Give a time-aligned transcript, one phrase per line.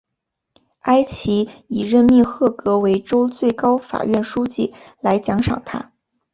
[0.79, 5.93] 埃奇以任命赫格为州最高法院书记来奖赏他。